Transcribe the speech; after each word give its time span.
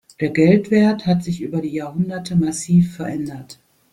Der 0.19 0.29
Geldwert 0.31 1.05
hatte 1.05 1.21
sich 1.25 1.41
über 1.43 1.61
die 1.61 1.73
Jahrhunderte 1.73 2.35
massiv 2.35 2.95
verändert. 2.95 3.59